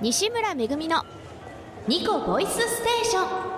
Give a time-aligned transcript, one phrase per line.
[0.00, 1.02] 西村めぐみの
[1.88, 3.48] ニコボイスステーション。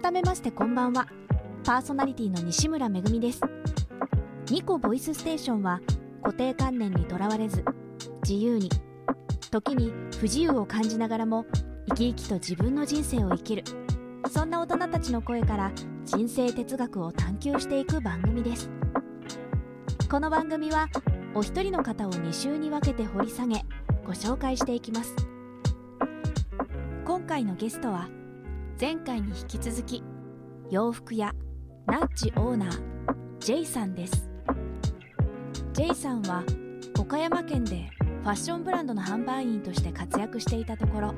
[0.00, 1.08] 改めましてこんばんは。
[1.64, 3.40] パーソナリティの西村めぐみです。
[4.50, 5.80] ニコボイスステーションは
[6.22, 7.64] 固定観念にとらわれず
[8.22, 8.70] 自由に
[9.50, 11.44] 時に不自由を感じながらも
[11.88, 13.64] 生き生きと自分の人生を生きる。
[14.30, 15.72] そんな大人たちの声から
[16.04, 18.70] 人生哲学を探求していく番組です。
[20.10, 20.88] この番組は
[21.34, 23.62] お一人の方を2週に分けて掘り下げ
[24.04, 25.14] ご紹介していきます。
[27.06, 28.08] 今回のゲストは
[28.78, 30.02] 前回に引き続き
[30.70, 31.34] 洋服屋
[31.86, 32.82] ナッジオーナー
[33.40, 34.28] J さんです。
[35.72, 36.44] J さんは
[36.98, 37.88] 岡山県で
[38.22, 41.14] ファッションブランドの販売員として活躍していたところ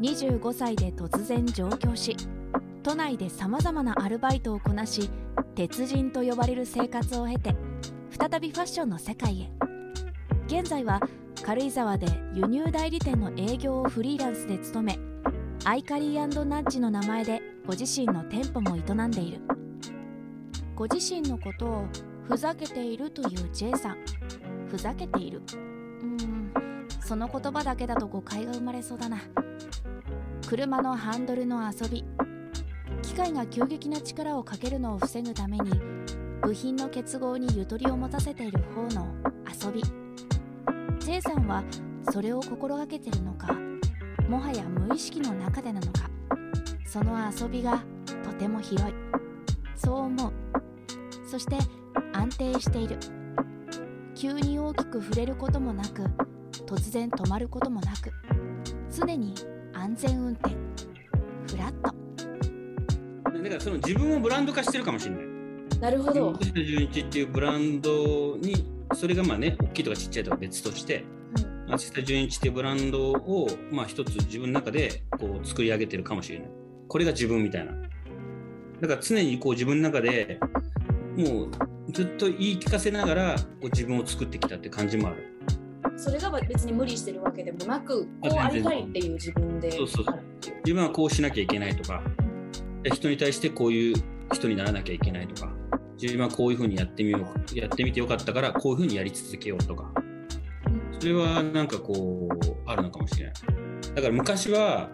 [0.00, 2.16] 25歳で突然上京し
[2.82, 5.10] 都内でさまざまなアルバイトをこなし
[5.54, 7.56] 鉄人と呼ばれる生活を経て
[8.18, 9.50] 再びファッションの世界へ。
[10.46, 11.00] 現在は
[11.42, 14.98] 軽井沢で輸入代理店の営業をフリーランスで務め
[15.64, 19.40] アイカリーナッジの名前でご自身の店舗も営んでいる。
[20.76, 21.86] ご自身のことを
[22.28, 23.96] ふざけているという J さん。
[24.68, 25.42] ふざけている。
[25.48, 26.52] うーん。
[27.00, 29.18] その言葉だけだと誤解が生まれそうだな。
[30.46, 32.04] 車のハンドルの遊び。
[33.02, 35.72] 機械が急激な力をかけるのを防ぐために
[36.40, 39.12] 部品の結合にゆとりを持たせている方の
[39.52, 39.82] 遊び。
[41.00, 41.64] J さんは
[42.12, 43.54] それを心がけてるのか
[44.28, 46.08] もはや無意識の中でなのか。
[46.86, 47.82] その遊びが
[48.22, 48.94] とても広い。
[49.74, 50.32] そう思う。
[51.28, 51.58] そして
[52.12, 53.00] 安定している。
[54.14, 56.04] 急に大きく触れることもなく
[56.66, 58.12] 突然止まることもなく
[58.90, 59.34] 常に
[59.86, 60.52] 安全運転
[61.46, 61.94] フラット
[63.22, 65.24] だからその自分をブランド化してるかもしれない。
[65.80, 66.36] なるほど。
[66.40, 71.04] 純一っていうブランドにそれがまあね大きいとかちっちゃいとか別として
[71.68, 76.48] 松下純一っていうブランドをまあ一つ自分の中でこう作り上げてるかもしれない。
[76.88, 77.70] これが自分みたいな。
[78.80, 80.40] だから常にこう自分の中で
[81.16, 81.50] もう
[81.92, 85.35] ずっと言い聞かせながらこう自分を作ってきたって感じもある。
[85.96, 89.72] それが別に無理してるわけでもなく、こうありたいっていう自分で。
[89.72, 90.20] そうそうそう。
[90.64, 92.02] 自分はこうしなきゃいけないとか。
[92.82, 93.96] で人に対してこういう
[94.32, 95.52] 人にならなきゃいけないとか。
[96.00, 97.18] 自分はこういうふうにやってみよ
[97.54, 97.58] う。
[97.58, 99.90] やってみてよかったからこういうふうにやり続けようとか。
[101.00, 102.36] それはなんかこう
[102.66, 103.34] あるのかもしれない。
[103.94, 104.90] だから昔は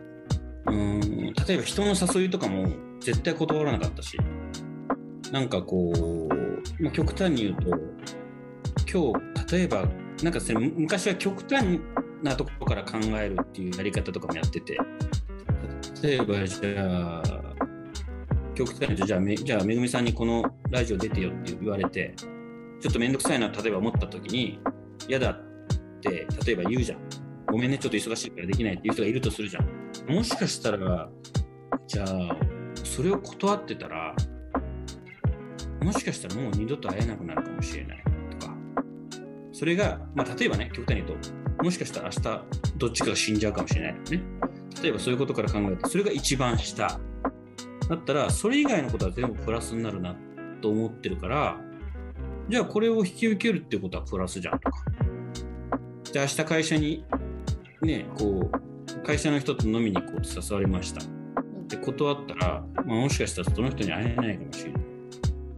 [0.66, 2.68] うーん例えば人の誘いとかも
[3.00, 4.16] 絶対断らなかったし。
[5.32, 7.70] なんかこう、まあ、極端に言うと
[8.92, 9.88] 今日例えば
[10.22, 11.80] なんかそれ昔は極端
[12.22, 14.78] なところから考えるっていうやり方とかもやってて。
[16.02, 17.42] 例えばじゃあ
[18.56, 22.12] 極端にじゃあめじゃあめぐみさんにこのラジオ出てよって言われて
[22.80, 24.58] ちょっと面倒くさいな例えば思った時に
[25.06, 26.98] 嫌だって例えば言うじゃん。
[27.46, 30.12] ごめんねちょっと忙しいからできないっていう人がいるとするじゃん。
[30.12, 31.08] もしかしたら
[31.86, 32.36] じゃあ
[32.82, 34.16] それを断ってたら
[35.82, 38.04] もしかしたらもう二度と会えなくなるかもしれない。
[39.52, 42.42] それが、まあ、例えばね極端に言うともしかしたら明日
[42.76, 43.92] どっちかが死んじゃうかもしれない。
[43.92, 44.22] ね。
[44.82, 46.98] 例えばそういうことから考えてそれが一番下。
[47.88, 50.16] だったらそれ以外のことは全部プラスになるな
[50.62, 51.58] と思ってるから
[52.48, 54.78] じゃあこれを引き受けるってことはプラスじゃんとか。
[56.04, 57.04] じゃあ明日会社に
[57.82, 61.02] ねこう会社の人と飲みに行こうと誘われました。
[61.68, 64.81] で断ったら、まあ、もしかしたらその人に会えないかもしれない。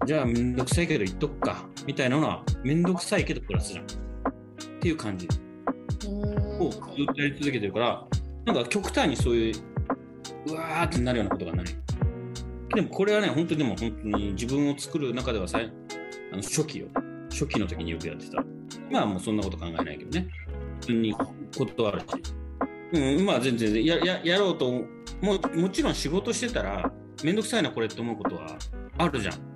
[0.07, 1.67] じゃあめんどくさいけど言っとくか。
[1.87, 3.85] みたいなのはめんどくさいけどプラスじゃん。
[3.85, 3.89] っ
[4.81, 5.29] ていう感じ。
[6.61, 6.81] をずっ
[7.15, 8.07] とやり続けてるから
[8.45, 9.55] なんか極端にそういう
[10.47, 11.67] うわーってなるようなことがない。
[12.75, 15.73] でもこれはね本当にでも本当に自分を作る中ではさい
[16.33, 16.89] あの初期よ。
[17.31, 18.45] 初期の時によくやってた。
[18.91, 20.29] 今はもうそんなこと考えないけどね。
[20.81, 21.15] 普通に
[21.57, 22.05] 断るし。
[22.93, 24.85] うん今は全然やややろうとも
[25.55, 26.93] もちろん仕事してたら
[27.25, 28.57] めんどくさいなこれって思うことは
[28.99, 29.54] あるじゃん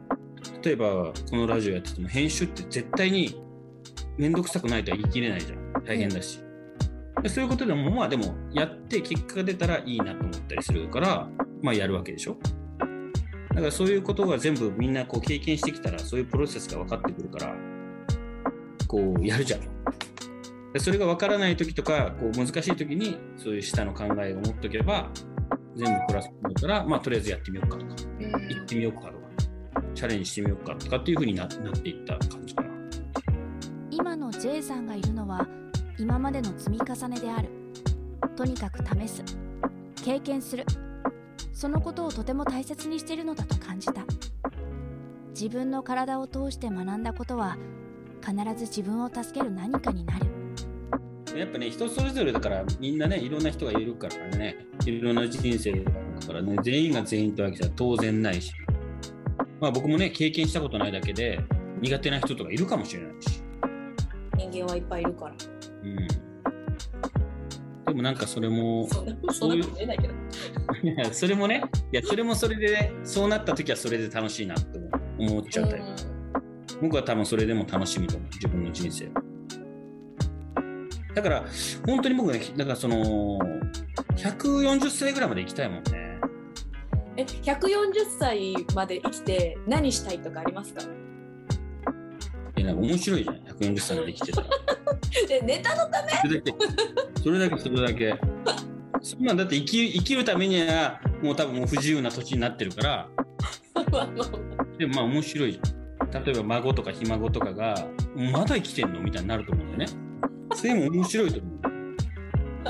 [0.62, 3.40] 例えばこのラジオやってても編集って絶対に
[4.16, 5.84] 面倒くさくないとは言い切れないじゃん。
[5.84, 6.40] 大変だし、
[7.22, 11.28] でそういうことでもまあでもやって結果が出たらいいなと思ったりするから
[11.62, 12.36] まあやるわけでしょ。
[13.50, 17.54] だからそういうことが全部みんなこう経験してきたらそういうプロセスが分かってくるから
[18.86, 19.60] こうやるじゃん。
[20.72, 25.10] でそれが分からない時とかこう難しい時にそういう下の考えを持っとけば
[25.74, 27.94] 全部プラスになるからまあとりあえずやってみようかとか。
[28.20, 29.17] 行ってみようかとか
[29.98, 32.68] チャレンジしてみようかとかっていうふうにななっていった感じかな。
[33.90, 35.48] 今の J さんがいるのは
[35.98, 37.48] 今までの積み重ねである。
[38.36, 39.24] とにかく試す
[39.96, 40.64] 経験する。
[41.52, 44.04] そのことをとても大切にしているのだと感じた。
[45.30, 47.56] 自分の体を通して学んだことは
[48.24, 50.26] 必ず自分を助ける何かになる。
[51.36, 54.64] やっぱね人それぞれだからみんなねいろんな人がいるからね。
[54.86, 55.90] いろんな人生だ
[56.24, 56.56] からね。
[56.62, 58.52] 全員が全員とわけじゃ当然ないし
[59.60, 61.40] まあ僕もね経験したことないだけで
[61.80, 63.42] 苦手な人とかいるかもしれないし。
[64.36, 65.34] 人間はいっぱいいるから。
[65.82, 66.08] うん。
[67.86, 68.86] でもなんかそれも
[69.30, 69.62] そい
[71.10, 74.78] それもねいやそれもそれで、ね、そうなった時はそれで楽しいなって
[75.18, 75.86] 思っちゃうタイプ。
[76.82, 78.28] 僕は多分それでも楽しみと思う。
[78.30, 79.10] 自分の人生
[81.14, 81.44] だから
[81.84, 83.38] 本当に僕ねだからその
[84.16, 85.97] 140歳ぐらいまで生きたいもんね
[87.18, 87.66] え、140
[88.18, 90.82] 歳まで生きて何したいとかありますか？
[92.56, 93.36] いやなんか面白いじゃん。
[93.36, 94.46] 140歳まで生きてたら。
[95.28, 96.12] でネタのため？
[96.12, 96.54] それだけ。
[97.22, 98.14] それだけそれだけ。
[99.02, 103.08] そんなんだって生き生きるためにはもう多分もう不自由な土地になってるから。
[104.78, 106.24] でもまあ面白いじゃん。
[106.24, 109.98] 例えば孫とかひ孫とかがまだ生きてんのみたいになると思うんだよね。
[110.54, 111.58] それも面白いと思う。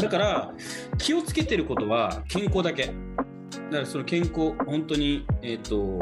[0.01, 0.55] だから
[0.97, 2.93] 気をつけてることは健康だけ
[3.69, 5.99] だからその健康本当にえっ、と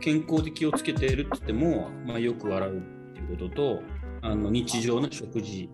[0.00, 2.80] 健康で気をつけているって言っても、まあ、よく笑うっ
[3.14, 3.82] ていうことと
[4.22, 5.68] あの日常の食事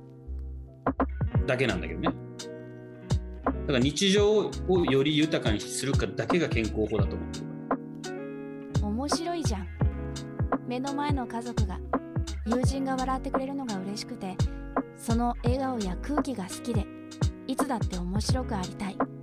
[1.47, 2.11] だけなんだけどね。
[3.45, 8.87] だから日常をより豊かにするかだけが健康法だと思ってる。
[8.87, 9.67] 面白いじゃん。
[10.69, 11.79] 目の前の家族が
[12.47, 14.37] 友人が笑ってくれるのが嬉しくて
[14.97, 16.87] その笑顔や空気が好きで
[17.47, 19.16] いつだって面白くありたい。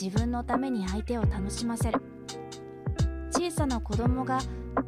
[0.00, 2.00] 自分のために相手を楽しませる。
[3.32, 4.38] 小さな子供が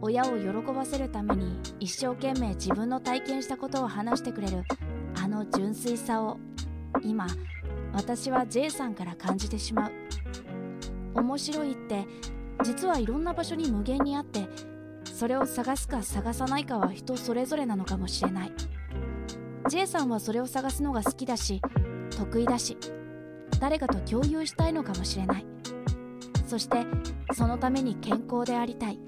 [0.00, 4.62] 親を喜ばせるために一生懸命自分の体験したことを話してくれる。
[5.20, 6.38] あの純粋さを
[7.02, 7.26] 今
[7.92, 9.92] 私は J さんから感じてしまう。
[11.14, 12.06] 面白いって
[12.62, 14.48] 実はいろんな場所に無限にあって
[15.04, 18.52] それを探すか探さないかは人それぞれなのかもしれない。
[19.68, 21.60] J さんはそれを探すのが好きだし
[22.16, 22.76] 得意だし
[23.60, 25.46] 誰かと共有したいのかもしれない
[26.46, 26.84] そして
[27.32, 28.98] そのために健康でありたい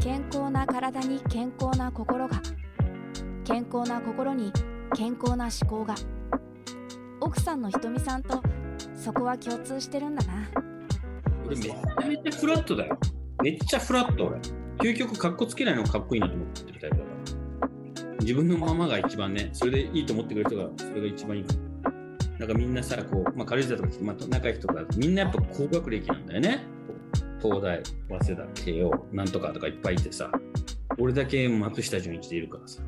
[0.00, 2.40] 健康な体に健康な心が
[3.44, 4.52] 健康な心に
[4.94, 5.94] 健康な思考が
[7.20, 8.42] 奥さんのひとみさんと
[8.94, 10.48] そこは共通してるんだな
[11.46, 11.74] 俺めちゃ
[12.06, 12.98] めちゃフラットだよ。
[13.42, 14.40] めっちゃフラット俺。
[14.78, 17.10] 究極かっこつけないのかっこいいなと思ってるタイプだか
[18.08, 18.14] ら。
[18.20, 21.44] 自分のままが一番ね、それでいいと思ってくれる人がそれが一番いい。
[22.38, 26.64] なんかみんなさ、こう、まあ、軽井沢とかまた仲いい人とか、みんなやっぱ高学歴なんだよね。
[27.40, 30.30] 東大、早稲田、慶応、なんとかとかいっぱいいてさ、
[30.98, 32.82] 俺だけ松下純一でいるからさ、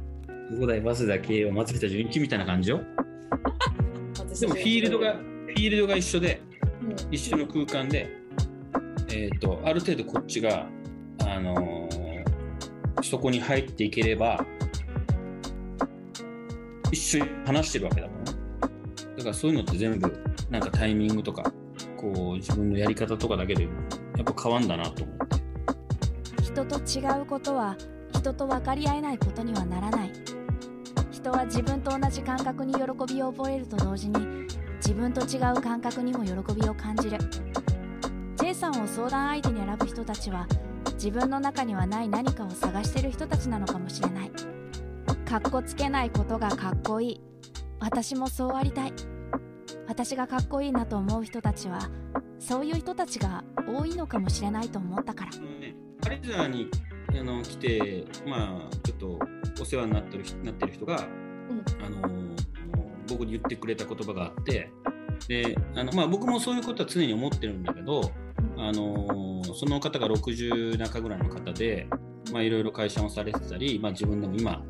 [0.51, 2.81] 東大、早稲田、慶応、松下純一みたいな感じよ。
[4.41, 6.57] でもフィールドが、フィールドが一緒で、うん
[7.11, 8.09] 一緒の空間で、
[9.09, 10.67] えー、とある程度こっちが、
[11.21, 12.17] あのー
[13.03, 14.45] そこに入っていければ
[16.91, 18.16] 一緒に話してるわけだもんねだ
[19.27, 21.43] からそういうのって全部なんかタイミングとか
[21.97, 23.69] こう自分のやり方とかだけでや
[24.21, 25.37] っぱ変わんだなと思って。
[26.43, 27.77] 人と違うことは
[28.13, 30.13] 人と分かり合えないことにはならない。
[31.11, 32.81] 人は自分と同じ感覚に喜
[33.13, 34.47] びを覚えると同時に
[34.77, 37.19] 自分と違う感覚にも喜びを感じる。
[38.37, 40.47] J さんを相談相手に選ぶ人たちは
[40.95, 44.31] 自分の中にはない何かを探してる人たちなのかもしれない。
[45.29, 47.21] かっこつけないことがかっこいい。
[47.81, 49.16] 私もそうありたい。
[49.89, 51.89] 私がかっこいいなと思う人たちは
[52.39, 55.31] そういう人たちが多いのかもしれないと思ったから。
[55.35, 56.69] あのね軽井沢に
[57.19, 59.19] あの来てまあちょっと
[59.61, 62.37] お世話になってる人なってる人が、あの
[63.09, 64.71] 僕に言ってくれた言葉があって
[65.29, 68.13] であの、まあ、僕もそういうことは常に思ってるんだけど、
[68.59, 71.89] あのその方が60中ぐらいの方で、
[72.33, 74.63] まあ、いろいろ会社をされてたり、まあ、自分でも今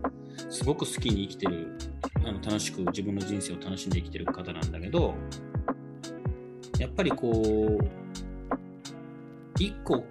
[0.51, 1.77] すごく好きに生きてる
[2.27, 5.15] あの楽しく自分の人生を楽しんで生きてる方なんだけど
[6.79, 7.85] やっぱりこう
[9.59, 10.05] 一個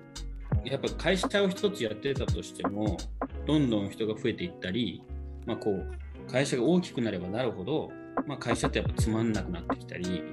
[0.63, 2.97] やっぱ会社を一つやってたとしても
[3.45, 5.03] どんどん人が増えていったり、
[5.45, 7.91] まあ、こう会社が大きくなればなるほど、
[8.25, 10.23] まあ、会社ってやっぱつまんなくなってきたり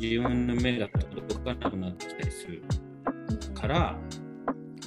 [0.00, 2.62] 自分の目が届かなくなってきたりする
[3.54, 3.98] から、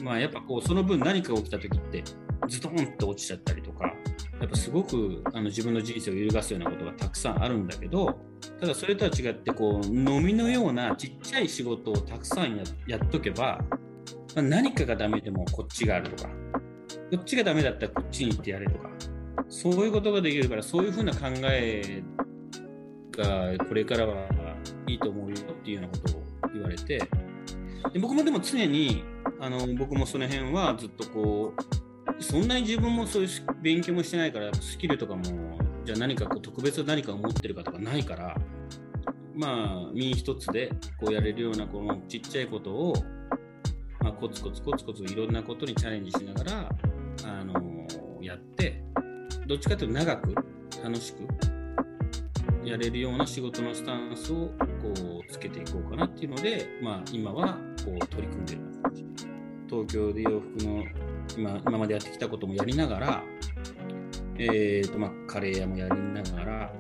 [0.02, 2.04] まあ、やっぱこうその分何か起きた時って
[2.48, 3.94] ズドンって落ちちゃったりとか
[4.42, 8.20] やっぱすごくあの自分の人生を揺るがすようなことがたくさんあるんだけど
[8.60, 13.60] ただそれとは違ってこう飲みのようなちっちゃい仕事をたくさんややっとけば、
[14.36, 18.90] まあ何かがダメでもこっちがあるとかこっちがダメだったらこっちに行ってやれとか
[19.50, 22.02] そういうことができるからそういうふうな考え
[23.12, 24.26] がこれからは
[24.88, 26.98] いいと思うよっていうようなことを言われて
[27.94, 29.04] で僕もでも常に
[29.40, 31.81] あの僕もその辺はずっとこう
[32.22, 33.30] そんなに自分もそういう
[33.62, 35.24] 勉強もしてないからスキルとかも
[35.86, 38.36] じゃあ何かこう特別な何かを持ってるかとかないから
[39.36, 42.94] まあ身一つでこうやれるようなこのちっちゃいことを、
[44.00, 46.70] まあ、コツコツコツコツいろんなことにチャレンジしながら
[47.26, 47.88] あの
[48.22, 48.84] やって
[49.48, 50.36] どっちかというと長く
[50.84, 51.28] 楽しく
[52.64, 59.06] やれるような仕事のスタンスをこうつけていこうかなっていうので、まあ、今はこう取り組んでる感じ。
[59.68, 60.84] 東京で洋服の
[61.38, 63.24] 今今までやってきたこともやりながら、
[64.38, 66.74] えーとまあ、カレー屋もやりながら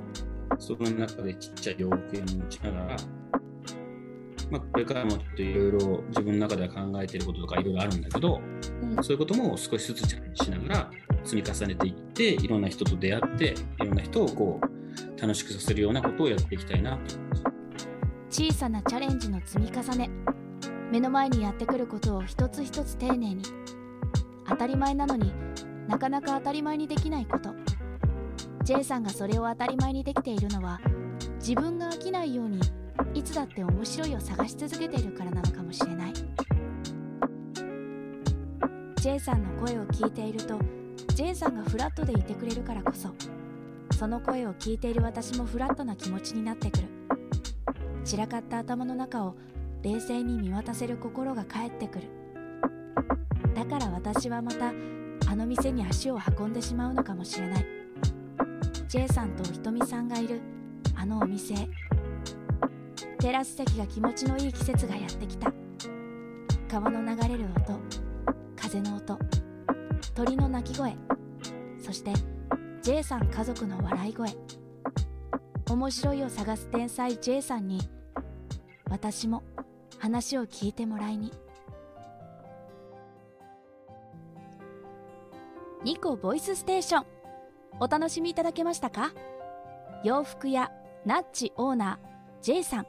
[0.59, 2.97] その中でちっちゃい洋服屋も持ちながら、
[4.49, 8.41] まあ、これからもちょっといろいろ自分の中では考えてることとかいろいろあるんだけど、
[8.81, 10.91] うん、そういうことも少しずつチャレンジしながら
[11.23, 17.15] 積み重ねていっていろんな人と出会っていろんな人をこう楽しくさせるようなことをやっていきたいなと。
[18.29, 20.09] 小さなチャレンジの積み重ね。
[20.91, 23.43] 目の前にやってくることを一つ一つ丁寧に
[24.51, 25.31] 当たり前なのに
[25.87, 27.55] なかなか当たり前にできないこと。
[28.65, 30.81] J さんがそれを当たり前にできているのは
[31.35, 32.59] 自分が飽きないように
[33.13, 36.13] いつだって面白いを探し続けているからなのかもしれない。
[38.97, 40.59] J さんの声を聞いていると
[41.15, 43.09] J さんがフラットでいてくれるからこそ
[43.97, 46.83] その声を聞いている私もフラットな気持ちになってくる。
[48.03, 49.35] 散らかった頭の中を
[49.81, 52.20] 冷静に見渡せる心が返ってくる。
[53.53, 54.71] だから私はまた
[55.29, 57.65] あの店に足を運んでしまうのかもしれない。
[58.87, 60.41] J さんとひとみさんがいる。
[60.95, 61.53] あのお店。
[61.53, 61.69] へ
[63.19, 65.53] テラス席が気持ちのいい季節がやってきた。
[66.69, 67.79] 川の流れる音。
[68.55, 69.17] 風の音。
[70.13, 70.97] 鳥の鳴き声。
[71.79, 72.13] そして
[72.81, 74.29] J さん家族の笑い声。
[75.69, 77.79] 面白いを探す天才 J さんに
[78.89, 79.43] 私も
[79.99, 81.31] 話を聞いてもらいに。
[85.83, 87.05] ニコボイスステーション。
[87.79, 89.13] お楽しみいただけましたか？
[90.03, 90.71] 洋服屋
[91.05, 92.87] ナッチオーナー J さん。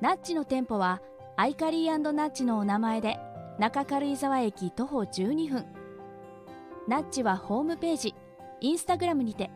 [0.00, 1.02] ナッチの店舗は
[1.36, 3.18] アイカリーナッチのお名前で
[3.58, 5.66] 中軽井沢駅徒歩12分。
[6.88, 8.14] ナッチはホームページ
[8.62, 9.50] インスタグラムにて。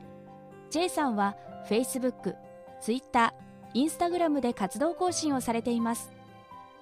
[0.69, 1.37] J さんは
[1.71, 2.37] Facebook、
[2.83, 3.33] Twitter、
[3.73, 6.13] インスタグラムで活動更新をされています。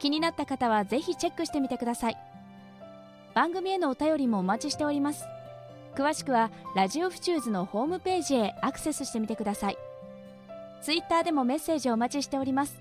[0.00, 2.17] 気になった方はぜひチェックしてみてください。
[3.34, 5.26] 番組へのお便りもお待ちしております。
[5.94, 9.78] 詳しくはラジオフチューズのホームページへアクセスしてみてください。
[10.82, 12.80] Twitter でもメッセージをお待ちしております。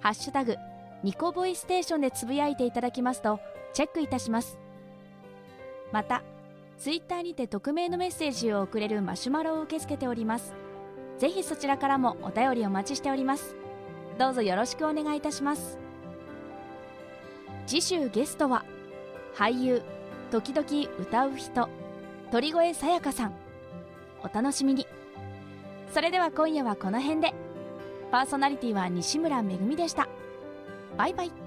[0.00, 0.56] ハッシュタグ
[1.02, 3.40] ニコボイステーションでつぶやいていただきますと
[3.72, 4.58] チェックいたします。
[5.92, 6.22] また
[6.78, 10.54] Twitter にて匿名のメッセージを送れるマシュマロを受け付けております。
[11.18, 13.54] ぜひそちらからもお便りお待ちしております。
[14.18, 15.78] どうぞよろしくお願いいたします。
[17.66, 18.64] 次週ゲストは
[19.34, 19.82] 俳優
[20.30, 20.66] 時々
[20.98, 21.68] 歌う人
[22.30, 23.32] 鳥越さやかさん。
[24.22, 24.86] お楽しみに。
[25.92, 27.34] それでは今夜はこの辺で。
[28.12, 30.08] パーソナリティは西村めぐみでした。
[30.96, 31.39] バイバイ。